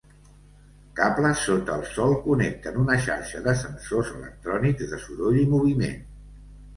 Cables 0.99 1.41
sota 1.49 1.75
el 1.79 1.83
sòl 1.97 2.15
connecten 2.23 2.79
una 2.83 2.95
xarxa 3.07 3.41
de 3.49 3.53
sensors 3.59 4.09
electrònics 4.21 4.89
de 4.95 4.99
soroll 5.05 5.39
i 5.43 5.45
moviment. 5.53 6.01